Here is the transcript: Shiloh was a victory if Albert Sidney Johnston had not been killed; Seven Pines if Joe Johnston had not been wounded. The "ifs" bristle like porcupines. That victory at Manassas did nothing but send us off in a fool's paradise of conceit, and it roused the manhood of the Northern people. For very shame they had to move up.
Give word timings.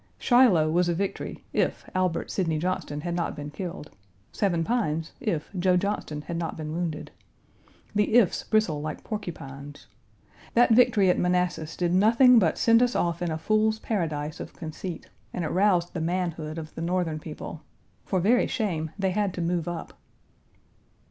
Shiloh 0.17 0.71
was 0.71 0.89
a 0.89 0.95
victory 0.95 1.43
if 1.53 1.87
Albert 1.93 2.31
Sidney 2.31 2.57
Johnston 2.57 3.01
had 3.01 3.13
not 3.13 3.35
been 3.35 3.51
killed; 3.51 3.91
Seven 4.31 4.63
Pines 4.63 5.11
if 5.19 5.51
Joe 5.59 5.77
Johnston 5.77 6.23
had 6.23 6.37
not 6.37 6.57
been 6.57 6.73
wounded. 6.73 7.11
The 7.93 8.15
"ifs" 8.15 8.41
bristle 8.41 8.81
like 8.81 9.03
porcupines. 9.03 9.85
That 10.55 10.71
victory 10.71 11.11
at 11.11 11.19
Manassas 11.19 11.77
did 11.77 11.93
nothing 11.93 12.39
but 12.39 12.57
send 12.57 12.81
us 12.81 12.95
off 12.95 13.21
in 13.21 13.29
a 13.29 13.37
fool's 13.37 13.77
paradise 13.77 14.39
of 14.39 14.53
conceit, 14.53 15.07
and 15.35 15.45
it 15.45 15.49
roused 15.49 15.93
the 15.93 16.01
manhood 16.01 16.57
of 16.57 16.73
the 16.73 16.81
Northern 16.81 17.19
people. 17.19 17.61
For 18.03 18.19
very 18.19 18.47
shame 18.47 18.89
they 18.97 19.11
had 19.11 19.35
to 19.35 19.41
move 19.43 19.67
up. 19.67 19.93